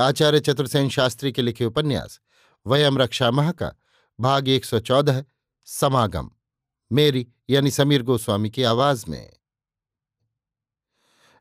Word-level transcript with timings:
आचार्य 0.00 0.40
चतुर्सेन 0.40 0.88
शास्त्री 0.88 1.32
के 1.32 1.42
लिखे 1.42 1.64
उपन्यास, 1.64 2.20
वयम 2.66 2.98
रक्षा 2.98 3.30
माह 3.30 3.52
का 3.52 3.72
भाग 4.20 4.48
एक 4.48 4.64
सौ 4.64 4.78
चौदह, 4.78 5.24
समागम, 5.64 6.30
मेरी 6.92 7.26
यानी 7.50 7.70
समीर 7.70 8.02
गोस्वामी 8.02 8.50
की 8.50 8.62
आवाज़ 8.62 9.04
में। 9.08 9.32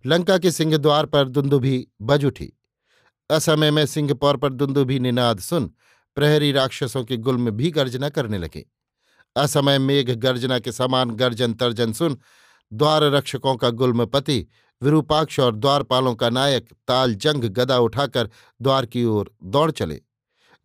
लंका 0.05 0.37
के 0.37 0.51
सिंह 0.51 0.77
द्वार 0.77 1.05
पर 1.05 1.27
दुंदुभी 1.27 1.87
बज 2.01 2.25
उठी। 2.25 2.53
असमय 3.29 3.71
में 3.71 3.85
सिंहपौर 3.85 4.37
पर 4.37 4.53
दुंदुभी 4.53 4.99
निनाद 4.99 5.39
सुन 5.39 5.73
प्रहरी 6.15 6.51
राक्षसों 6.51 7.03
के 7.03 7.17
गुल्म 7.17 7.51
भी 7.51 7.71
गर्जना 7.71 8.09
करने 8.09 8.37
लगे। 8.37 8.69
असमय 9.35 9.79
मेघ 9.79 10.11
गर्जना 10.11 10.59
के 10.59 10.71
समान 10.71 11.11
गर्जन 11.11 11.53
तर्जन 11.53 11.93
सुन 11.93 12.19
द्वार 12.73 13.03
रक्षकों 13.03 13.55
का 13.55 13.69
गुल्मपति, 13.69 14.47
विरूपाक्ष 14.83 15.39
और 15.39 15.55
द्वारपालों 15.55 16.15
का 16.15 16.29
नायक 16.29 16.69
ताल 16.87 17.15
जंग 17.15 17.43
गदा 17.43 17.79
उठाकर 17.79 18.29
द्वार 18.61 18.85
की 18.85 19.05
ओर 19.05 19.35
दौड़ 19.43 19.71
चले। 19.71 20.01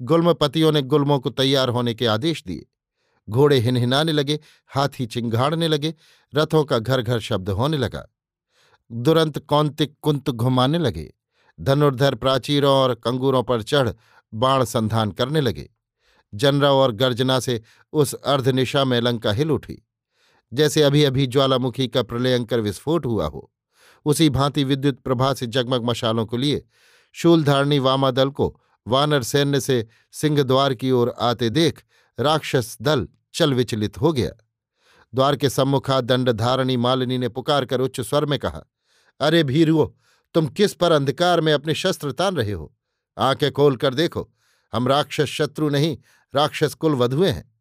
गुल्मपतियों 0.02 0.72
ने 0.72 0.82
गुल्मों 0.82 1.18
को 1.18 1.30
तैयार 1.30 1.68
होने 1.68 1.94
के 1.94 2.06
आदेश 2.06 2.44
दिए। 2.46 2.66
घोड़े 3.30 3.58
हिनहिनाने 3.58 4.12
लगे, 4.12 4.40
हाथी 4.66 5.06
चिंगाड़ने 5.06 5.68
लगे, 5.68 5.94
रथों 6.34 6.64
का 6.64 6.78
घर 6.78 7.02
घर 7.02 7.20
शब्द 7.20 7.50
होने 7.50 7.76
लगा। 7.76 8.06
दुरंत 8.92 9.38
कौंतिक 9.38 9.96
कुंत 10.02 10.30
घुमाने 10.30 10.78
लगे। 10.78 11.14
धनुर्धर 11.60 12.14
प्राचीरों 12.14 12.74
और 12.74 12.94
कंगूरों 12.94 13.42
पर 13.42 13.62
चढ़ 13.62 13.90
बाण 14.34 14.64
संधान 14.64 15.10
करने 15.10 15.40
लगे। 15.40 15.70
जनरा 16.34 16.72
और 16.72 16.92
गर्जना 16.92 17.40
से 17.40 17.62
उस 17.92 18.14
अर्धनिशा 18.14 18.84
में 18.84 19.00
लंका 19.00 19.32
हिल 19.32 19.50
उठी। 19.50 19.87
जैसे 20.52 20.82
अभी 20.82 21.04
अभी 21.04 21.26
ज्वालामुखी 21.26 21.88
का 21.88 22.02
प्रलयंकर 22.02 22.60
विस्फोट 22.60 23.06
हुआ 23.06 23.26
हो। 23.26 23.52
उसी 24.04 24.30
भांति 24.30 24.64
विद्युत 24.64 25.00
प्रभा 25.00 25.34
से 25.34 25.46
जगमग 25.46 25.84
मशालों 25.84 26.26
को 26.26 26.36
लिए 26.36 26.66
शूलधारणी 27.12 27.78
वामा 27.78 28.10
दल 28.10 28.30
को 28.30 28.60
वानर 28.88 29.22
सैन्य 29.22 29.60
से 29.60 29.86
सिंहद्वार 30.12 30.74
की 30.74 30.90
ओर 30.90 31.14
आते 31.20 31.50
देख 31.50 31.82
राक्षस 32.20 32.78
दल 32.82 33.08
चल 33.34 33.54
विचलित 33.54 33.98
हो 33.98 34.12
गया। 34.12 34.30
द्वार 35.14 35.36
के 35.36 35.50
सम्मुखा 35.50 36.00
दंडधारणी 36.00 36.76
मालिनी 36.76 37.18
ने 37.18 37.28
पुकार 37.28 37.64
कर 37.64 37.80
उच्च 37.80 38.00
स्वर 38.00 38.24
में 38.24 38.38
कहा, 38.38 38.62
अरे 39.20 39.44
भीरुओ, 39.44 39.86
तुम 40.34 40.46
किस 40.46 40.74
पर 40.74 40.92
अंधकार 40.92 41.40
में 41.40 41.52
अपने 41.52 41.74
शस्त्र 41.74 42.12
तान 42.12 42.36
रहे 42.36 42.52
हो? 42.52 42.74
आँखें 43.18 43.52
खोल 43.52 43.76
कर 43.76 43.94
देखो, 43.94 44.30
हम 44.72 44.88
राक्षस 44.88 45.24
शत्रु 45.24 45.68
नहीं, 45.68 45.98
राक्षस 46.34 46.74
कुल 46.74 46.92
वधुए 46.92 47.30
हैं। 47.30 47.57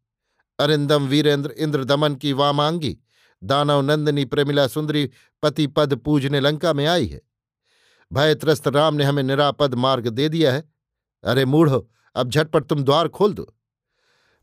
अरिंदम 0.60 1.08
वीरेंद्र 1.08 1.52
इंद्र 1.52 1.84
दमन 1.84 2.16
की 2.16 2.34
वामांगी 2.34 2.98
दानव 3.44 3.82
नंदनी 3.82 4.26
प्रेमिला 4.26 4.68
सुंदरी 4.68 5.10
पति 5.44 5.68
पद 5.68 5.96
पूजने 5.96 6.40
लंका 6.40 6.74
में 6.74 6.86
आई 6.86 7.08
है। 7.08 7.22
भयत्रस्त 8.14 8.68
राम 8.68 8.96
ने 8.96 9.04
हमें 9.04 9.24
निरापद 9.24 9.74
मार्ग 9.76 10.08
दे 10.08 10.30
दिया 10.30 10.54
है। 10.54 10.74
अरे 11.24 11.46
मूढ़ो, 11.46 11.92
अब 12.16 12.30
झटपट 12.30 12.64
तुम 12.64 12.84
द्वार 12.84 13.08
खोल 13.08 13.34
दो। 13.34 13.54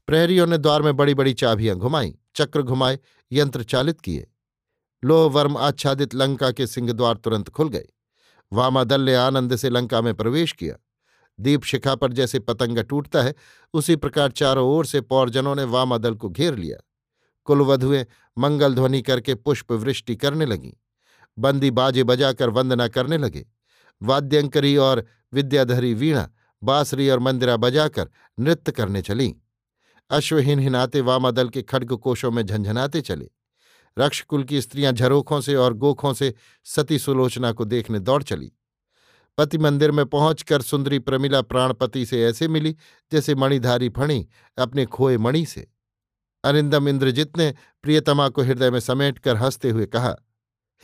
प्रहरियों 0.07 0.47
ने 0.47 0.59
द्वार 0.59 0.83
में 0.83 0.97
बड़ी 0.97 1.15
बड़ी 1.15 1.35
चाबियाँ 1.35 1.77
घुमाई, 1.77 2.19
चक्र 2.37 2.63
घुमाए, 2.63 2.99
यंत्र 3.33 3.63
चालित 3.63 4.01
किए। 4.01 4.31
लोहवर्म 5.05 5.57
आच्छादित 5.57 6.15
लंका 6.15 6.51
के 6.51 6.67
सिंह 6.67 6.93
द्वार 6.93 7.17
तुरंत 7.17 7.49
खुल 7.49 7.69
गए। 7.69 7.89
वामादल 8.53 9.01
ने 9.01 9.15
आनंद 9.15 9.57
से 9.57 9.71
लंका 9.71 10.01
में 10.01 10.15
प्रवेश 10.15 10.53
किया। 10.53 10.77
दीप 11.41 11.65
शिखा 11.65 11.95
पर 11.95 12.13
जैसे 12.13 12.39
पतंग 12.39 12.79
टूटता 12.79 13.23
है, 13.23 13.35
उसी 13.75 13.97
प्रकार 13.97 14.31
चारों 14.31 14.69
ओर 14.69 14.87
से 14.87 15.01
पौरजनों 15.01 15.55
ने 15.55 15.65
वामादल 15.65 16.15
को 16.15 16.29
घेर 16.29 16.55
लिया। 16.55 16.85
कुलवधुएँ 17.45 18.07
मंगल 18.39 18.75
ध्वनि 18.75 19.03
करके 19.03 19.35
पुष्प 19.35 19.73
वृष्टि 19.73 20.17
करने 20.17 20.47
लगीं। 20.47 20.73
बंदी 21.39 21.71
बाजे 21.71 22.05
बजाकर 22.05 22.51
वंदना 22.51 22.89
करने 22.89 23.19
लगे। 23.19 23.47
वाद्यंकरी 24.03 24.77
और 24.77 25.07
विद्याधरी 25.33 25.95
वीणा, 25.95 26.31
बांसुरी 26.65 27.09
और 27.09 27.19
मंदिरा 27.19 27.57
बजाकर 27.57 28.09
नृत्य 28.41 28.73
करने 28.73 29.03
चलीं। 29.03 29.35
अश्वहीन 30.11 30.59
हिनाते 30.59 31.01
वामादल 31.01 31.49
के 31.49 31.63
खड्ग 31.63 31.97
कोशों 31.97 32.31
में 32.31 32.43
झंझनाते 32.43 33.01
चले। 33.01 33.31
रक्षकुल 33.99 34.45
की 34.45 34.63
स्त्रियाँ 34.63 34.93
झरोखों 34.93 35.41
से 35.41 35.55
और 35.55 35.75
गोखों 35.75 36.15
से 36.15 36.35
सती 36.65 36.99
सुलोचना 36.99 37.53
को 37.53 37.65
देखने 37.65 37.99
दौड़ 37.99 38.23
चली। 38.23 38.53
पति 39.39 39.59
मंदिर 39.59 39.91
में 39.91 40.05
पहुंचकर 40.07 40.63
सुंदरी 40.63 40.99
प्रमिला 40.99 41.41
प्राणपति 41.43 42.05
से 42.07 42.23
ऐसे 42.25 42.49
मिली, 42.49 42.77
जैसे 43.13 43.35
मणिधारी 43.35 43.89
फणी 43.89 44.27
अपने 44.59 44.87
खोए 44.87 45.17
मणि 45.19 45.45
से। 45.47 45.67
अरिंदम 46.45 46.89
इंद्रजित 46.89 47.37
ने 47.39 47.55
प्रियतमा 47.83 48.29
को 48.29 48.43
हृदय 48.43 48.71
में 48.71 48.81
समेट 48.81 49.19
कर 49.19 49.37
हँसते 49.37 49.71
हुए 49.71 49.87
कहा, 49.87 50.15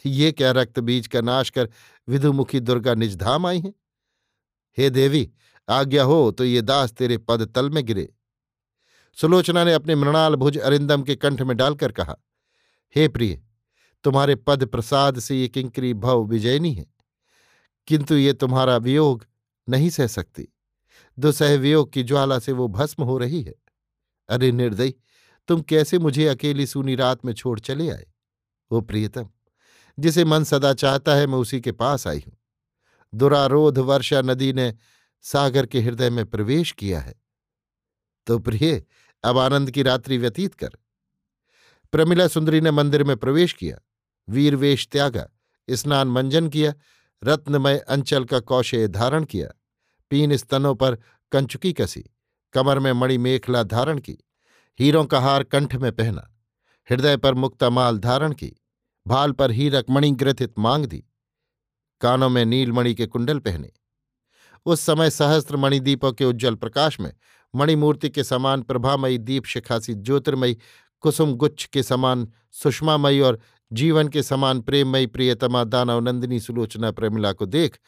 ये 0.07 0.33
क्या 0.33 0.51
रक्त 0.51 0.79
बीज 0.81 1.07
का 1.07 1.21
नाश 1.21 1.51
कर 1.51 1.69
विधुमुखी 2.09 2.61
दुर्गा 2.61 2.95
निजधाम 2.95 3.47
आई 3.47 3.61
है? 3.61 3.73
हे 4.79 4.91
देवी, 4.91 5.31
आज्ञा 5.69 6.05
हो 6.05 6.31
तो 6.31 6.45
ये 6.45 6.63
दास 6.63 6.93
तेरे 6.93 7.19
पद 7.19 7.47
तल 7.47 7.71
में 7.71 7.85
गिरे। 7.87 8.09
सुलोचना 9.19 9.65
ने 9.65 9.75
अपने 9.75 9.95
मृणाल 9.95 10.35
भुज 10.35 10.59
अरिंदम 10.59 11.03
के 11.03 11.17
कंठ 11.17 11.43
में 11.43 11.57
डालकर 11.57 11.93
कहा, 11.93 12.17
हे 12.97 13.09
प्रिय, 13.09 13.41
तुम्हारे 14.05 14.35
पद 14.37 14.65
प्रसाद 14.67 15.19
से 15.19 15.37
ये 15.37 15.49
किंकरी 15.49 15.93
भव 15.95 16.25
विजयनी 16.25 16.73
है। 16.73 16.87
किंतु 17.87 18.15
ये 18.15 18.33
तुम्हारा 18.33 18.77
वियोग 18.77 19.27
नहीं 19.69 19.91
सह 19.91 20.07
सकती। 20.07 20.49
दुसह 21.19 21.57
वियोग 21.57 21.93
की 21.93 22.03
ज्वाला 22.03 22.39
से 22.39 22.53
वो 22.53 22.69
भस्म 22.69 23.03
हो 23.03 23.19
रही 23.19 23.43
है। 23.43 23.55
अरे 24.29 24.53
निर्दयी, 24.53 24.95
तुम 25.49 25.61
कैसे 25.61 25.99
मुझे 25.99 26.27
अकेली 26.27 26.67
सूनी 26.67 26.95
रात 26.95 27.25
में 27.25 27.33
छोड़ 27.33 27.61
चले 27.61 27.91
आए? 27.91 28.07
वो 28.73 28.81
प्रियतम, 28.81 29.29
जिसे 29.99 30.25
मन 30.25 30.45
सदा 30.45 30.73
चाहता 30.75 31.15
है 31.15 31.27
मैं 31.27 31.39
उसी 31.39 31.61
के 31.61 31.73
पास 31.73 32.07
आई 32.07 32.23
हूँ। 32.27 32.37
दुरारोध 33.15 33.79
वर्षा 33.79 34.21
नदी 34.23 34.53
ने 34.53 34.75
सागर 35.23 35.67
के 35.67 35.81
हृदय 35.81 36.11
में 36.11 36.27
प्रवेश 36.27 36.73
किया 36.73 37.01
है। 37.01 37.15
तो 38.27 38.39
प्रिय, 38.39 38.83
अब 39.25 39.39
आनंद 39.39 39.71
की 39.71 39.83
रात्रि 39.83 40.19
व्यतीत 40.19 40.55
कर। 40.55 40.71
प्रमिला 41.93 42.29
सुंदरी 42.29 42.61
ने 42.61 42.71
मंदिर 42.71 43.05
में 43.05 43.17
प्रवेश 43.17 43.53
किया। 43.53 43.79
वीरवेश 44.29 44.89
त्यागा, 44.93 45.29
स्नान 45.69 46.09
मंजन 46.09 46.49
किया 46.49 46.75
रत्नमय 47.25 47.79
अंचल 47.79 48.25
का 48.25 48.41
कौशय 48.41 48.89
धारण 48.89 49.25
किया। 49.25 49.49
पीन 50.11 50.37
स्तनों 50.37 50.75
पर 50.75 50.99
कंचुकी 51.33 51.73
कसी, 51.73 52.05
कमर 52.53 52.79
में 52.79 52.93
मणि 52.93 53.19
मेखला 53.19 53.63
धारण 53.63 53.99
की, 53.99 54.19
हीरों 54.79 55.05
का 55.05 55.21
हार 55.21 55.43
कंठ 55.43 55.75
में 55.75 55.93
पहना, 55.93 56.37
हृदय 56.91 57.17
पर 57.17 57.35
मुक्तामाल 57.35 57.99
धारण 57.99 58.33
की, 58.33 58.53
भाल 59.07 59.33
पर 59.33 59.51
हीरक 59.51 59.91
मणि 59.91 60.11
ग्रथित 60.11 60.59
मांग 60.59 60.87
दी, 60.87 61.05
कानों 62.01 62.29
में 62.29 62.45
नीलमणि 62.45 62.95
के 62.95 63.07
कुंडल 63.07 63.39
पहने। 63.39 63.71
उस 64.67 64.81
समय 64.81 65.11
सहस्त्र 65.11 65.57
मणिदीपों 65.57 66.13
के 66.13 66.25
उज्जवल 66.25 66.55
प्रकाश 66.55 67.01
में 67.01 67.13
मणिमूर्ति 67.55 68.09
के 68.11 68.25
समान 68.25 68.63
प्रभामयी 68.63 69.19
दीप 69.19 69.45
शिखासी 69.45 69.95
ज्योतिर्मयी 69.95 70.57
कुसुम 71.01 71.35
गुच्छ 71.35 71.67
के 71.67 71.83
समान 71.83 72.33
सुषमामयी 72.53 73.21
और 73.21 73.41
जीवन 73.73 74.09
के 74.09 74.23
समान 74.23 74.61
प्रेममयी, 74.61 75.07
प्रियतमा 75.07 75.65
दानव 75.65 76.01
नंदिनी 76.01 76.41
सुलोचना 76.41 76.91
प्रेमिला 76.91 77.33
को 77.33 77.47
देख 77.47 77.79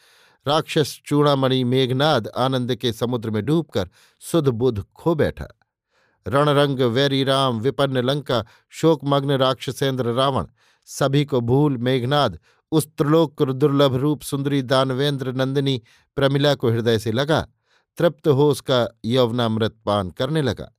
राक्षस 0.47 0.99
चूड़ामणि 1.05 1.63
मेघनाद 1.63 2.27
आनंद 2.27 2.75
के 2.75 2.93
समुद्र 2.93 3.29
में 3.29 3.45
डूबकर 3.45 3.89
सुध 4.19 4.47
बुध 4.47 4.85
खो 4.95 5.15
बैठा। 5.15 5.47
रणरंग 6.27 6.79
वैरी 6.79 7.23
राम 7.23 7.59
विपन्न 7.59 7.97
लंका, 7.97 8.45
शोकमग्न 8.69 9.31
राक्षसेंद्र 9.31 10.13
रावण, 10.13 10.45
सभी 10.85 11.25
को 11.25 11.41
भूल 11.41 11.77
मेघनाद, 11.77 12.39
उस 12.71 12.87
त्रिलोक 12.87 13.43
दुर्लभ 13.43 13.95
रूप 13.95 14.21
सुंदरी 14.21 14.61
दानवेंद्र 14.61 15.31
नंदिनी 15.31 15.81
प्रमिला 16.15 16.55
को 16.55 16.69
हृदय 16.69 16.99
से 16.99 17.11
लगा। 17.11 17.47
तृप्त 17.97 18.27
हो 18.27 18.49
उसका 18.49 18.87
यौवनामृत 19.05 19.75
पान 19.85 20.09
करने 20.09 20.41
लगा। 20.41 20.71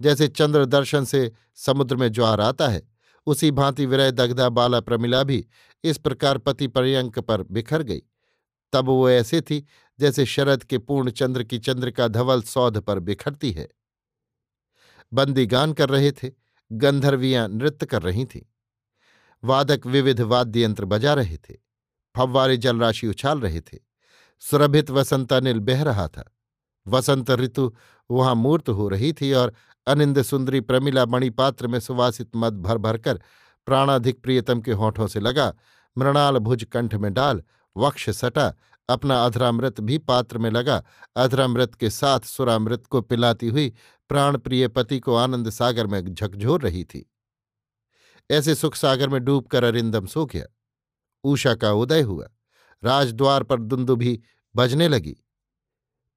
जैसे 0.00 0.28
चंद्र 0.28 0.64
दर्शन 0.64 1.04
से 1.04 1.32
समुद्र 1.54 1.96
में 1.96 2.12
ज्वार 2.12 2.40
आता 2.40 2.68
है 2.68 2.95
उसी 3.26 3.50
भांति 3.50 3.86
विरय 3.86 4.10
दग्धा 4.12 4.48
बाला 4.48 4.80
प्रमिला 4.80 5.22
भी 5.22 5.46
इस 5.84 5.98
प्रकार 5.98 6.38
पति 6.38 6.66
पर्यंक 6.66 7.18
पर 7.18 7.42
बिखर 7.42 7.82
गई। 7.82 8.02
तब 8.72 8.86
वो 8.86 9.08
ऐसे 9.10 9.40
थी 9.40 9.64
जैसे 9.98 10.26
शरद 10.26 10.64
के 10.64 10.78
पूर्ण 10.78 11.10
चंद्र 11.10 11.42
की 11.42 11.58
चंद्रिका 11.58 12.08
धवल 12.08 12.42
सौध 12.42 12.78
पर 12.78 12.98
बिखरती 12.98 13.50
है। 13.52 13.68
बंदी 15.12 15.46
गान 15.46 15.72
कर 15.72 15.88
रहे 15.88 16.12
थे, 16.12 16.30
गंधर्वियाँ 16.72 17.48
नृत्य 17.48 17.86
कर 17.86 18.02
रही 18.02 18.24
थीं। 18.24 18.42
वादक 19.44 19.86
विविध 19.86 20.20
वाद्य 20.20 20.62
यंत्र 20.64 20.84
बजा 20.84 21.14
रहे 21.14 21.36
थे, 21.36 21.54
फव्वारे 22.14 22.56
जलराशि 22.56 23.06
उछाल 23.06 23.40
रहे 23.40 23.60
थे, 23.60 23.78
सुरभित 24.42 24.90
वसंतानिल 24.90 25.60
बह 25.60 25.82
रहा 25.82 26.08
था। 26.08 26.32
वसंत 26.86 27.30
ऋतु 27.30 27.74
वहाँ 28.10 28.34
मूर्त 28.34 28.68
हो 28.68 28.88
रही 28.88 29.12
थी 29.12 29.32
और 29.32 29.54
अनिंद 29.86 30.22
सुंदरी 30.22 30.60
प्रमिला 30.60 31.06
मणिपात्र 31.06 31.66
में 31.66 31.80
सुवासित 31.80 32.30
मद 32.36 32.62
भर 32.62 32.78
भरकर 32.78 33.20
प्राणाधिक 33.66 34.22
प्रियतम 34.22 34.60
के 34.60 34.72
होठों 34.72 35.06
से 35.06 35.20
लगा, 35.20 35.54
मृणाल 35.98 36.38
भुज 36.38 36.66
कंठ 36.72 36.94
में 36.94 37.14
डाल, 37.14 37.42
वक्ष 37.76 38.10
सटा, 38.10 38.54
अपना 38.88 39.24
अधरामृत 39.24 39.80
भी 39.80 39.98
पात्र 39.98 40.38
में 40.38 40.50
लगा, 40.50 40.84
अधरामृत 41.16 41.74
के 41.74 41.90
साथ 41.90 42.20
सुरामृत 42.20 42.86
को 42.86 43.00
पिलाती 43.00 43.48
हुई 43.48 43.72
प्राण 44.08 44.38
प्रिय 44.38 44.68
पति 44.68 45.00
को 45.00 45.14
आनंद 45.14 45.50
सागर 45.50 45.86
में 45.86 46.14
झकझोर 46.14 46.62
रही 46.62 46.84
थी। 46.84 47.12
ऐसे 48.30 48.54
सुख 48.54 48.74
सागर 48.74 49.08
में 49.08 49.24
डूबकर 49.24 49.64
अरिंदम 49.64 50.06
सो 50.06 50.26
गया। 50.26 50.46
ऊषा 51.24 51.54
का 51.54 51.72
उदय 51.72 52.00
हुआ। 52.00 52.28
राजद्वार 52.84 53.42
पर 53.42 53.60
दुंदुभी 53.60 54.22
बजने 54.56 54.88
लगी। 54.88 55.16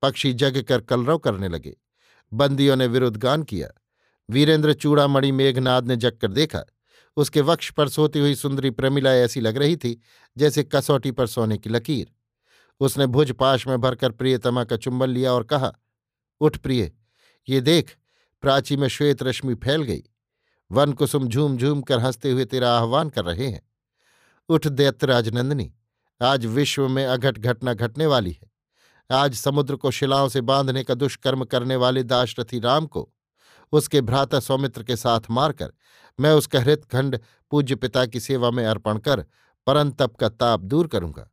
पक्षी 0.02 0.34
जग 0.34 0.64
कर 0.64 0.82
कलरव 0.82 1.18
करने 1.18 1.48
लगे। 1.48 1.78
बंदियों 2.34 2.76
ने 2.76 2.88
विरुद्ध 2.88 3.18
गान 3.18 3.44
किया। 3.44 3.70
वीरेंद्र 4.30 4.74
चूड़ामणि 4.74 5.32
मेघनाद 5.32 5.88
ने 5.88 5.96
जग 5.96 6.12
कर 6.12 6.32
देखा। 6.32 6.64
उसके 7.18 7.42
वक्ष 7.42 7.72
पर 7.72 7.90
सोती 7.90 8.20
हुई 8.20 8.36
सुंदरी 8.36 8.70
प्रमिला 8.70 9.14
ऐसी 9.14 9.42
लग 9.42 9.58
रही 9.58 9.78
थी, 9.78 10.02
जैसे 10.38 10.64
कसौटी 10.64 11.12
पर 11.12 11.28
सोने 11.28 11.58
की 11.58 11.70
लकीर। 11.70 12.12
उसने 12.80 13.08
भुज 13.08 13.32
पाश 13.32 13.68
में 13.68 13.82
भरकर 13.82 14.12
प्रियतमा 14.12 14.64
का 14.64 14.78
चुंबन 14.78 15.10
लिया 15.10 15.34
और 15.34 15.44
कहा, 15.44 15.74
उठ 16.42 16.58
प्रिय, 16.58 16.92
ये 17.50 17.62
देख, 17.62 17.98
प्राची 18.42 18.78
में 18.78 18.88
श्वेत 18.88 19.24
रश्मि 19.24 19.56
फैल 19.56 19.84
गई। 19.84 20.04
वन 20.72 20.94
कुसुम 20.94 21.28
झूम 21.28 21.58
झूम 21.58 21.82
कर 21.82 22.00
हँसते 22.00 22.32
हुए 22.32 22.46
तेरा 22.46 22.72
आह्वान 22.72 23.10
कर 23.10 23.26
रहे 23.26 23.48
हैं। 23.48 23.70
उठ 24.50 24.68
दैत्यराज 24.68 25.30
नंदिनी, 25.30 25.74
आज 26.22 26.46
विश्व 26.46 26.88
में 26.88 27.06
अघट 27.06 27.38
घटना 27.38 27.74
घटने 27.74 28.06
वाली 28.06 28.32
है। 28.32 28.49
आज 29.12 29.34
समुद्र 29.34 29.76
को 29.76 29.92
शिलाओं 29.92 30.28
से 30.30 30.42
बांधने 30.42 30.84
का 30.84 30.94
दुष्कर्म 30.94 31.44
करने 31.44 31.76
वाले 31.76 32.04
दाशरथी 32.04 32.60
राम 32.60 32.86
को 32.86 33.10
उसके 33.72 34.02
भ्राता 34.02 34.40
सौमित्र 34.40 34.84
के 34.84 34.96
साथ 34.96 35.20
मारकर 35.30 35.72
मैं 36.20 36.32
उसका 36.32 36.60
हृतखंड 36.60 37.20
पूज्य 37.52 37.76
पिता 37.76 38.06
की 38.06 38.20
सेवा 38.20 38.52
में 38.52 38.66
अर्पण 38.66 38.98
कर 38.98 39.26
परंतप 39.68 40.16
का 40.16 40.30
ताप 40.30 40.60
दूर 40.60 40.88
करूँगा। 40.88 41.30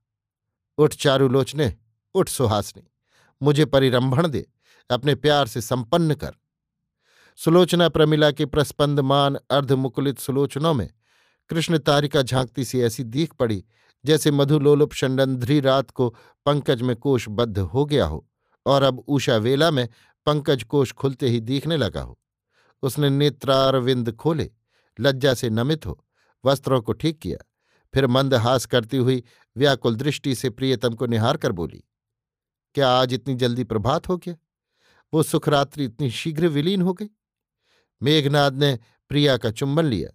उठ 0.78 0.94
चारुलोचने 0.94 1.74
उठ 2.14 2.28
सुहासनी, 2.28 2.82
मुझे 3.42 3.64
परिरंभण 3.64 4.26
दे, 4.26 4.46
अपने 4.90 5.14
प्यार 5.14 5.46
से 5.46 5.60
संपन्न 5.60 6.14
कर। 6.14 6.32
सुलोचना 7.38 7.88
प्रमिला 7.88 8.30
के 8.30 8.46
प्रस्पंदमान 8.46 9.36
अर्धमुकुलित 9.50 10.18
सुलोचनों 10.18 10.74
में 10.74 10.88
कृष्ण 11.50 11.78
तारिका 11.78 12.22
झांकती 12.22 12.64
सी 12.64 12.80
ऐसी 12.80 13.04
दीख 13.04 13.34
पड़ी 13.34 13.64
जैसे 14.06 14.30
मधुलोलुप 14.30 14.92
षंडंध्री 14.92 15.58
रात 15.60 15.90
को 15.90 16.08
पंकज 16.46 16.82
में 16.82 16.94
कोष 16.96 17.26
बद्ध 17.28 17.58
हो 17.58 17.84
गया 17.84 18.06
हो, 18.06 18.26
और 18.66 18.82
अब 18.82 18.98
उषा 18.98 19.36
वेला 19.36 19.70
में 19.70 19.88
पंकज 20.26 20.62
कोष 20.62 20.92
खुलते 20.92 21.28
ही 21.28 21.40
दिखने 21.40 21.76
लगा 21.76 22.02
हो। 22.02 22.18
उसने 22.82 23.10
नेत्रारविंद 23.10 24.12
खोले, 24.12 24.50
लज्जा 24.98 25.34
से 25.34 25.50
नमित 25.50 25.86
हो, 25.86 26.02
वस्त्रों 26.44 26.80
को 26.82 26.92
ठीक 26.92 27.18
किया, 27.18 27.38
फिर 27.94 28.06
मंद 28.06 28.34
हास 28.36 28.66
करती 28.66 28.96
हुई 28.96 29.22
व्याकुल 29.56 29.94
दृष्टि 29.96 30.34
से 30.34 30.50
प्रियतम 30.50 30.94
को 30.94 31.06
निहार 31.06 31.36
कर 31.36 31.52
बोली, 31.52 31.82
क्या 32.74 32.90
आज 32.90 33.14
इतनी 33.14 33.34
जल्दी 33.34 33.64
प्रभात 33.64 34.08
हो 34.08 34.16
गया? 34.16 34.36
वो 35.12 35.22
सुखरात्रि 35.22 35.84
इतनी 35.84 36.10
शीघ्र 36.10 36.48
विलीन 36.48 36.82
हो 36.82 36.92
गई? 36.92 37.08
मेघनाद 38.00 38.56
ने 38.56 38.78
प्रिया 39.10 39.36
का 39.36 39.50
चुंबन 39.50 39.84
लिया, 39.84 40.10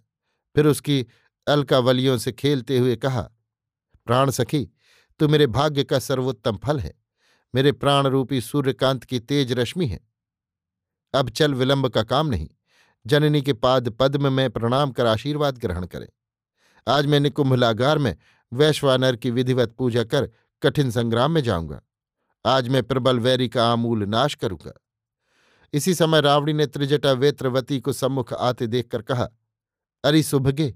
फिर 0.56 0.66
उसकी 0.66 1.06
अलकावलियों 1.46 2.18
से 2.18 2.32
खेलते 2.32 2.78
हुए 2.78 2.96
कहा 2.96 3.28
प्राण 4.06 4.30
सखी, 4.30 4.68
तू 5.18 5.28
मेरे 5.28 5.46
भाग्य 5.46 5.84
का 5.84 5.98
सर्वोत्तम 5.98 6.56
फल 6.56 6.80
है। 6.80 6.94
मेरे 7.54 7.72
प्राण 7.72 8.06
रूपी 8.06 8.40
सूर्यकांत 8.40 9.04
की 9.04 9.20
तेज 9.20 9.52
रश्मि 9.52 9.86
है। 9.86 10.00
अब 11.14 11.30
चल 11.30 11.54
विलंब 11.54 11.88
का 11.88 12.02
काम 12.02 12.26
नहीं। 12.26 12.48
जननी 13.06 13.42
के 13.42 13.52
पाद 13.52 13.88
पद्म 13.88 14.32
में 14.32 14.50
प्रणाम 14.50 14.90
कर 14.90 15.06
आशीर्वाद 15.06 15.58
ग्रहण 15.58 15.86
करें। 15.86 16.08
आज 16.88 17.06
मैं 17.06 17.20
निकुंभलागार 17.20 17.98
में 17.98 18.16
वैश्वानर 18.52 19.16
की 19.16 19.30
विधिवत 19.30 19.74
पूजा 19.78 20.04
कर 20.04 20.30
कठिन 20.62 20.90
संग्राम 20.90 21.30
में 21.30 21.40
जाऊँगा। 21.40 21.82
आज 22.46 22.68
मैं 22.68 22.82
प्रबल 22.82 23.20
वैरी 23.20 23.48
का 23.48 23.72
आमूल 23.72 24.02
नाश 24.02 24.34
करूँगा। 24.34 24.72
इसी 25.72 25.94
समय 25.94 26.20
रावणी 26.20 26.52
ने 26.52 26.66
त्रिजटा 26.66 27.12
वेत्रवती 27.12 27.80
को 27.80 27.92
सम्मुख 27.92 28.32
आते 28.32 28.66
देखकर 28.66 29.02
कहा, 29.02 29.28
अरे 30.04 30.22
सुभगे, 30.22 30.74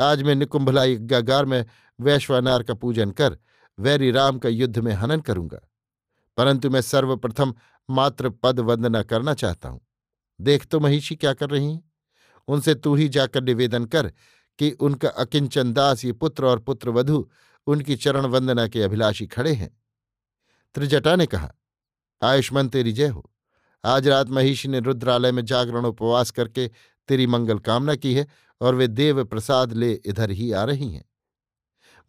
आज 0.00 0.22
मैं 0.22 0.34
निकुंभला 0.34 0.84
यज्ञागार 0.84 1.44
में 1.44 1.66
वैश्वानार 2.00 2.62
का 2.62 2.74
पूजन 2.74 3.10
कर 3.10 3.38
वैरी 3.78 4.10
राम 4.10 4.38
का 4.38 4.48
युद्ध 4.48 4.78
में 4.78 4.92
हनन 4.92 5.20
करूँगा। 5.20 5.60
परंतु 6.36 6.70
मैं 6.70 6.80
सर्वप्रथम 6.80 7.54
मात्र 7.90 8.30
पद 8.30 8.60
वंदना 8.60 9.02
करना 9.02 9.34
चाहता 9.34 9.68
हूँ। 9.68 9.80
देख 10.40 10.66
तो 10.66 10.80
महिषी 10.80 11.16
क्या 11.16 11.32
कर 11.32 11.50
रही 11.50 11.72
हैं? 11.72 11.92
उनसे 12.48 12.74
तू 12.74 12.94
ही 12.94 13.08
जाकर 13.08 13.42
निवेदन 13.42 13.84
कर 13.84 14.12
कि 14.58 14.70
उनका 14.70 15.08
अकिंचन 15.08 15.72
दास 15.72 16.04
ये 16.04 16.12
पुत्र 16.12 16.46
और 16.46 16.58
पुत्र 16.58 16.90
वधु 16.90 17.28
उनकी 17.66 17.96
चरण 17.96 18.26
वंदना 18.26 18.68
के 18.68 18.82
अभिलाषी 18.82 19.26
खड़े 19.26 19.52
हैं। 19.52 19.80
त्रिजटा 20.74 21.16
ने 21.16 21.26
कहा, 21.26 21.54
आयुष्मान 22.22 22.68
तेरी 22.68 22.92
जय 22.92 23.08
हो। 23.08 23.30
आज 23.84 24.08
रात 24.08 24.28
महिषी 24.28 24.68
ने 24.68 24.80
रुद्रालय 24.80 25.32
में 25.32 25.44
जागरण 25.44 25.84
उपवास 25.84 26.30
करके 26.30 26.70
तेरी 27.08 27.26
मंगल 27.26 27.58
कामना 27.58 27.94
की 27.94 28.14
है 28.14 28.26
और 28.60 28.74
वे 28.74 28.88
देव 28.88 29.24
प्रसाद 29.24 29.72
ले 29.72 29.92
इधर 29.92 30.30
ही 30.30 30.52
आ 30.52 30.64
रही 30.64 30.90
हैं। 30.92 31.04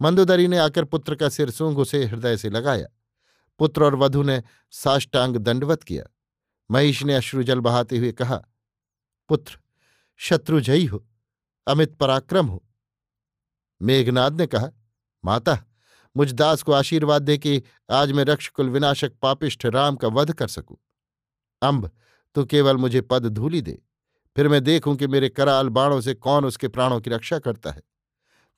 मंदोदरी 0.02 0.48
ने 0.48 0.58
आकर 0.58 0.86
पुत्र 0.86 1.16
का 1.16 1.30
सिर 1.30 1.50
सूंघ 1.50 1.78
उसे 1.78 2.04
हृदय 2.06 2.38
से 2.38 2.50
लगाया। 2.50 2.88
पुत्र 3.60 3.84
और 3.84 3.96
वधु 3.96 4.24
ने 4.24 4.42
साष्टांग 4.74 5.36
दंडवत 5.38 5.84
किया। 5.84 6.04
महिष 6.70 7.04
ने 7.04 7.16
अश्रुजल 7.16 7.60
बहाते 7.60 7.98
हुए 7.98 8.12
कहा, 8.12 8.42
पुत्र 9.30 9.58
शत्रुजयी 10.20 10.86
हो, 10.86 11.06
अमित 11.68 11.96
पराक्रम 11.96 12.46
हो। 12.46 12.64
मेघनाद 13.82 14.40
ने 14.42 14.48
कहा, 14.48 14.70
माता, 15.24 15.58
मुझ 16.16 16.32
दास 16.34 16.62
को 16.62 16.72
आशीर्वाद 16.72 17.22
दे 17.22 17.38
कि 17.38 17.62
आज 17.92 18.12
मैं 18.12 18.24
रक्षकुल 18.26 18.70
विनाशक 18.70 19.14
पापिष्ठ 19.22 19.66
राम 19.66 19.96
का 19.96 20.08
वध 20.08 20.34
कर 20.34 20.48
सकूँ। 20.48 20.78
अम्ब 21.62 21.90
तू 22.36 22.46
केवल 22.46 22.78
मुझे 22.78 23.02
पद 23.02 23.26
धूली 23.26 23.62
दे, 23.62 23.78
फिर 24.36 24.48
मैं 24.48 24.64
देखूँ 24.64 24.96
कि 24.96 25.08
मेरे 25.08 25.30
कराल 25.30 25.70
बाणों 25.70 26.02
से 26.02 26.14
कौन 26.14 26.46
उसके 26.46 26.68
प्राणों 26.68 27.00
की 27.02 27.10
रक्षा 27.10 27.40
करता 27.40 27.72
है। 27.72 27.82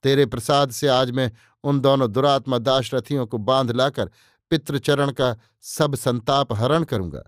तेरे 0.04 0.26
प्रसाद 0.26 0.72
से 0.72 0.88
आज 0.88 1.12
मैं 1.12 1.32
उन 1.64 1.80
दोनों 1.80 2.12
दुरात्मा 2.12 2.58
दाशरथियों 2.58 3.28
को 3.28 3.38
बाँध 3.38 3.72
लाकर 3.72 4.12
पितृचरण 4.50 5.12
का 5.12 5.38
सब 5.62 5.96
संताप 5.96 6.54
हरण 6.54 6.84
करूँगा। 6.84 7.24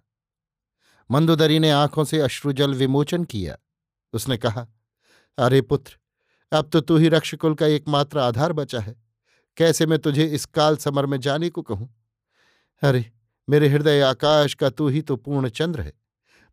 मंदोदरी 1.12 1.60
ने 1.60 1.72
आँखों 1.72 2.04
से 2.04 2.20
अश्रुजल 2.20 2.74
विमोचन 2.74 3.24
किया। 3.24 3.58
उसने 4.14 4.38
कहा, 4.38 4.68
अरे 5.38 5.62
पुत्र, 5.62 5.98
अब 6.52 6.70
तो 6.70 6.82
तू 6.82 6.98
ही 6.98 7.10
रक्षकुल 7.10 7.54
का 7.54 7.66
एकमात्र 7.66 8.20
आधार 8.20 8.54
बचा 8.54 8.80
है। 8.80 9.04
कैसे 9.58 9.86
मैं 9.86 10.00
तुझे 10.00 10.26
इस 10.26 10.46
काल 10.46 10.78
समर 10.78 11.06
में 11.06 11.20
जाने 11.20 11.50
को 11.50 11.62
कहूँ? 11.62 11.96
अरे, 12.82 13.12
मेरे 13.50 13.68
हृदय 13.70 14.02
आकाश 14.02 14.54
का 14.54 14.70
तू 14.70 14.88
ही 14.88 15.02
तो 15.02 15.16
पूर्ण 15.16 15.50
चंद्र 15.50 15.82
है। 15.82 15.94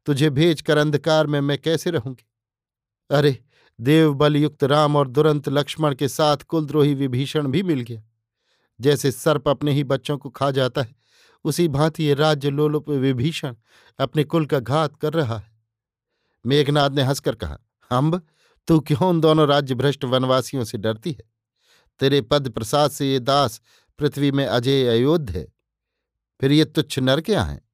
तुझे 0.06 0.30
भेज 0.30 0.60
कर 0.60 0.78
अंधकार 0.78 1.26
में 1.26 1.40
मैं 1.40 1.58
कैसे 1.58 1.90
रहूँगी? 1.90 2.26
अरे 3.10 3.44
देवबल 3.80 4.36
युक्त 4.36 4.64
राम 4.64 4.96
और 4.96 5.08
दुरंत 5.08 5.48
लक्ष्मण 5.48 5.94
के 5.94 6.08
साथ 6.08 6.36
कुलद्रोही 6.36 6.94
विभीषण 6.94 7.48
भी 7.48 7.62
मिल 7.62 7.80
गया। 7.80 8.02
जैसे 8.80 9.12
सर्प 9.12 9.48
अपने 9.48 9.72
ही 9.72 9.84
बच्चों 9.84 10.18
को 10.18 10.30
खा 10.30 10.50
जाता 10.50 10.82
है, 10.82 10.96
उसी 11.44 11.68
भांति 11.68 12.04
ये 12.04 12.14
राज्य 12.14 12.50
लोलुप 12.50 12.88
विभीषण 12.88 13.54
अपने 13.98 14.24
कुल 14.24 14.46
का 14.46 14.58
घात 14.58 14.96
कर 14.96 15.12
रहा 15.12 15.38
है। 15.38 15.52
मेघनाथ 16.46 16.90
ने 16.90 17.02
हंसकर 17.02 17.34
कहा, 17.34 17.58
अम्ब, 17.90 18.22
तू 18.68 18.80
क्यों 18.80 19.08
उन 19.08 19.20
दोनों 19.20 19.48
राज्य 19.48 19.74
भ्रष्ट 19.74 20.04
वनवासियों 20.04 20.64
से 20.64 20.78
डरती 20.78 21.12
है? 21.12 21.24
तेरे 22.00 22.20
पद 22.20 22.50
प्रसाद 22.50 22.90
से 22.90 23.12
ये 23.12 23.18
दास 23.18 23.60
पृथ्वी 23.98 24.32
में 24.32 24.46
अजय 24.46 24.86
अयोध्य 24.86 25.38
है। 25.38 25.46
फिर 26.40 26.52
ये 26.52 26.64
तुच्छ 26.64 26.98
नर 26.98 27.20
क्या 27.20 27.42
हैं? 27.42 27.68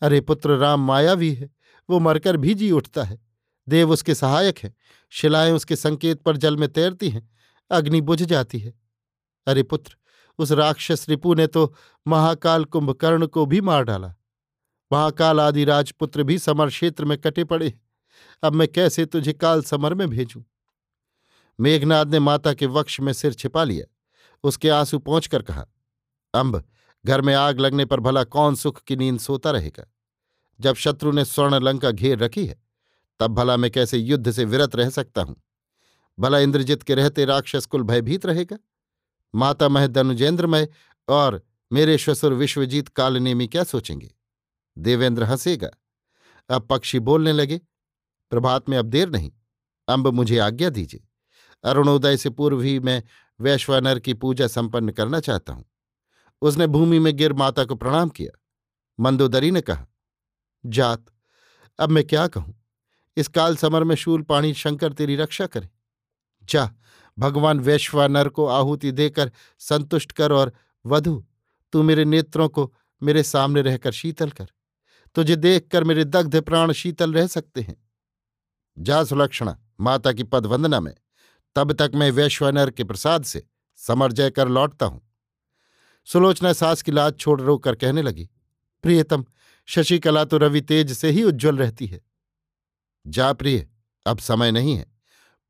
अरे 0.00 0.20
पुत्र, 0.20 0.56
राम 0.56 0.80
मायावी 0.80 1.34
है, 1.34 1.50
वो 1.90 1.98
मरकर 1.98 2.36
भी 2.36 2.54
जी 2.54 2.70
उठता 2.70 3.02
है। 3.02 3.31
देव 3.68 3.90
उसके 3.90 4.14
सहायक 4.14 4.58
हैं। 4.58 4.74
शिलाएँ 5.10 5.52
उसके 5.52 5.76
संकेत 5.76 6.22
पर 6.22 6.36
जल 6.36 6.56
में 6.56 6.72
तैरती 6.72 7.08
हैं। 7.08 7.30
अग्नि 7.70 8.00
बुझ 8.00 8.22
जाती 8.22 8.58
है। 8.58 8.74
अरे 9.46 9.62
पुत्र, 9.62 9.96
उस 10.38 10.52
राक्षस 10.52 11.08
रिपु 11.08 11.34
ने 11.34 11.46
तो 11.46 11.74
महाकाल 12.06 12.64
कुंभकर्ण 12.64 13.26
को 13.26 13.46
भी 13.46 13.60
मार 13.60 13.84
डाला। 13.84 14.14
महाकाल 14.92 15.40
आदि 15.40 15.64
राजपुत्र 15.64 16.22
भी 16.22 16.38
समर 16.38 16.68
क्षेत्र 16.68 17.04
में 17.04 17.18
कटे 17.18 17.44
पड़े 17.44 17.78
अब 18.42 18.52
मैं 18.52 18.68
कैसे 18.68 19.06
तुझे 19.06 19.32
काल 19.32 19.62
समर 19.62 19.94
में 19.94 20.08
भेजूं? 20.08 20.42
मेघनाद 21.60 22.10
ने 22.10 22.18
माता 22.18 22.54
के 22.54 22.66
वक्ष 22.66 23.00
में 23.00 23.12
सिर 23.12 23.32
छिपा 23.32 23.64
लिया। 23.64 23.96
उसके 24.42 24.68
आँसू 24.68 24.98
पहुंचकर 24.98 25.42
कहा 25.42 25.66
अम्ब 26.34 26.64
घर 27.06 27.20
में 27.20 27.34
आग 27.34 27.60
लगने 27.60 27.84
पर 27.84 28.00
भला 28.00 28.24
कौन 28.24 28.54
सुख 28.54 28.82
की 28.82 28.96
नींद 28.96 29.20
सोता 29.20 29.50
रहेगा? 29.50 29.92
जब 30.60 30.74
शत्रु 30.74 31.12
ने 31.12 31.24
स्वर्ण 31.24 31.54
लंका 31.64 31.90
घेर 31.90 32.18
रखी 32.18 32.46
है 32.46 32.61
तब 33.18 33.30
भला 33.30 33.56
मैं 33.56 33.70
कैसे 33.70 33.98
युद्ध 33.98 34.30
से 34.30 34.44
विरत 34.44 34.76
रह 34.76 34.90
सकता 34.90 35.22
हूँ? 35.22 35.42
भला 36.18 36.38
इंद्रजित 36.38 36.82
के 36.82 36.94
रहते 36.94 37.24
राक्षस 37.24 37.66
कुल 37.66 37.82
भयभीत 37.82 38.26
रहेगा? 38.26 38.58
माता 39.34 39.68
मह 39.68 39.86
दनुजेंद्रमय 39.86 40.68
और 41.08 41.46
मेरे 41.72 41.98
श्वसुर 41.98 42.32
विश्वजीत 42.32 42.88
कालनेमी 42.88 43.46
क्या 43.46 43.64
सोचेंगे? 43.64 44.14
देवेंद्र 44.78 45.22
हंसेगा। 45.22 45.70
अब 46.50 46.66
पक्षी 46.66 46.98
बोलने 46.98 47.32
लगे, 47.32 47.60
प्रभात 48.30 48.68
में 48.68 48.78
अब 48.78 48.86
देर 48.86 49.10
नहीं, 49.10 49.32
अंब 49.88 50.08
मुझे 50.08 50.38
आज्ञा 50.38 50.70
दीजिए। 50.70 51.08
अरुणोदय 51.64 52.16
से 52.16 52.30
पूर्व 52.30 52.60
ही 52.60 52.80
मैं 52.80 53.02
वैश्वानर 53.40 53.98
की 53.98 54.14
पूजा 54.14 54.46
संपन्न 54.46 54.90
करना 54.90 55.20
चाहता 55.20 55.52
हूँ। 55.52 55.64
उसने 56.42 56.66
भूमि 56.66 56.98
में 56.98 57.16
गिर 57.16 57.32
माता 57.32 57.64
को 57.64 57.74
प्रणाम 57.74 58.08
किया। 58.08 58.38
मंदोदरी 59.00 59.50
ने 59.50 59.60
कहा, 59.60 59.86
जात, 60.66 61.04
अब 61.78 61.90
मैं 61.90 62.04
क्या 62.04 62.26
कहूँ? 62.26 62.61
इस 63.16 63.28
काल 63.28 63.56
समर 63.56 63.84
में 63.84 63.94
शूल 63.94 64.22
पाणी 64.22 64.54
शंकर 64.54 64.92
तेरी 64.92 65.16
रक्षा 65.16 65.46
करे। 65.46 65.68
जा, 66.44 66.70
भगवान 67.18 67.60
वैश्वानर 67.60 68.28
को 68.28 68.46
आहुति 68.46 68.92
देकर 68.92 69.32
संतुष्ट 69.58 70.12
कर 70.12 70.32
और 70.32 70.52
वधु, 70.86 71.24
तू 71.72 71.82
मेरे 71.82 72.04
नेत्रों 72.04 72.48
को 72.48 72.72
मेरे 73.02 73.22
सामने 73.22 73.62
रहकर 73.62 73.92
शीतल 73.92 74.30
कर। 74.30 74.46
तुझे 75.14 75.36
देखकर 75.36 75.84
मेरे 75.84 76.04
दग्ध 76.04 76.40
प्राण 76.40 76.72
शीतल 76.72 77.12
रह 77.12 77.26
सकते 77.26 77.60
हैं। 77.60 77.76
जा 78.78 79.04
सुलक्षणा, 79.04 79.58
माता 79.80 80.12
की 80.12 80.22
पद 80.22 80.46
वंदना 80.46 80.80
में। 80.80 80.94
तब 81.56 81.72
तक 81.72 81.90
मैं 81.94 82.10
वैश्वानर 82.10 82.70
के 82.70 82.84
प्रसाद 82.84 83.24
से 83.24 83.42
समर्जय 83.76 84.30
कर 84.30 84.48
लौटता 84.48 84.86
हूँ। 84.86 85.00
सुलोचना 86.04 86.52
सास 86.52 86.82
की 86.82 86.92
लाज 86.92 87.16
छोड़ 87.18 87.40
रो 87.40 87.58
कर 87.58 87.74
कहने 87.74 88.02
लगी, 88.02 88.28
प्रियतम, 88.82 89.24
शशिकला 89.66 90.24
तो 90.24 90.38
रवि 90.38 90.60
तेज 90.60 90.92
से 90.92 91.10
ही 91.10 91.22
उज्ज्वल 91.22 91.56
रहती 91.56 91.86
है। 91.86 92.00
जा 93.06 93.32
प्रिय 93.32 93.68
अब 94.06 94.18
समय 94.18 94.52
नहीं 94.52 94.76
है। 94.76 94.92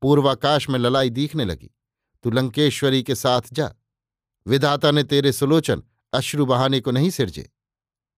पूर्वाकाश 0.01 0.69
में 0.69 0.79
ललाई 0.79 1.09
दिखने 1.09 1.45
लगी। 1.45 1.71
तू 2.23 2.31
लंकेश्वरी 2.31 3.03
के 3.03 3.15
साथ 3.15 3.41
जा। 3.53 3.73
विधाता 4.47 4.91
ने 4.91 5.03
तेरे 5.03 5.31
सुलोचन, 5.31 5.83
अश्रु 6.13 6.45
बहाने 6.45 6.79
को 6.79 6.91
नहीं 6.91 7.09
सिरजे। 7.09 7.51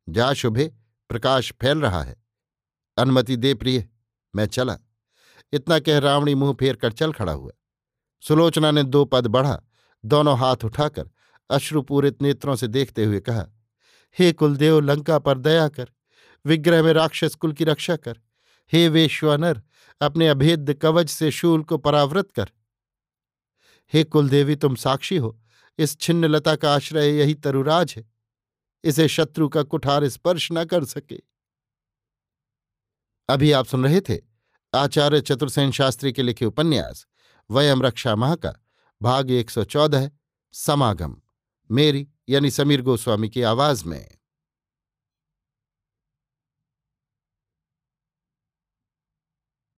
जा 0.10 0.34
शुभे, 0.34 0.74
प्रकाश 1.10 1.54
फैल 1.62 1.82
रहा 1.82 2.04
है। 2.04 2.16
अनुमति 2.98 3.36
दे 3.36 3.54
प्रिय, 3.54 3.90
मैं 4.36 4.46
चला। 4.46 4.78
इतना 5.54 5.80
कह 5.80 6.00
रावणी 6.00 6.36
मुँह 6.36 6.54
फेर 6.60 6.76
कर 6.76 6.92
चल 6.92 7.14
खड़ा 7.14 7.32
हुआ। 7.32 7.52
सुलोचना 8.22 8.72
ने 8.72 8.84
दो 8.84 9.06
पद 9.06 9.28
बढ़ा, 9.28 9.64
दोनों 10.06 10.40
हाथ 10.40 10.56
उठाकर 10.64 11.10
अश्रुपूरित 11.50 12.22
नेत्रों 12.22 12.56
से 12.56 12.68
देखते 12.68 13.06
हुए 13.06 13.20
कहा, 13.20 13.48
हे 14.20 14.34
कुलदेव, 14.34 14.80
लंका 14.80 15.20
पर 15.20 15.38
दया 15.38 15.68
कर। 15.68 15.90
विग्रह 16.46 16.84
में 16.84 16.94
राक्षस 16.94 17.36
कुल 17.36 17.54
की 17.54 17.64
रक्षा 17.64 17.96
कर। 17.96 18.20
हे 18.72 18.90
वेश्वनर, 18.90 19.62
अपने 20.02 20.28
अभेद्य 20.28 20.74
कवच 20.74 21.10
से 21.10 21.32
शूल 21.32 21.64
को 21.64 21.78
परावृत 21.78 22.32
कर। 22.32 22.52
हे 23.94 24.04
कुलदेवी, 24.04 24.56
तुम 24.56 24.76
साक्षी 24.76 25.18
हो। 25.18 25.42
इस 25.78 26.00
छिन्न 26.00 26.26
लता 26.26 26.56
का 26.56 26.76
आश्रय 26.76 27.20
यही 27.20 27.34
तरुराज 27.34 27.94
है। 27.98 28.12
इसे 28.84 29.08
शत्रु 29.08 29.50
का 29.50 29.64
कुठार 29.64 30.08
स्पर्श 30.08 30.50
न 30.52 30.66
कर 30.66 30.86
सके। 30.86 31.20
अभी 33.30 33.52
आप 33.52 33.66
सुन 33.66 33.84
रहे 33.84 34.02
थे 34.02 34.22
आचार्य 34.76 35.22
चतुर्सेन 35.22 35.72
शास्त्री 35.72 36.14
के 36.14 36.24
लिखे 36.24 36.46
उपन्यास, 36.46 37.08
वयम 37.52 37.84
रक्षा 37.84 38.16
माह 38.16 38.36
का 38.36 38.54
भाग 39.02 39.32
114 39.32 40.12
समागम। 40.52 41.22
मेरी 41.72 42.08
यानी 42.30 42.52
समीर 42.52 42.82
गोस्वामी 42.82 43.30
की 43.30 43.42
आवाज़ 43.42 43.86
में। 43.86 44.18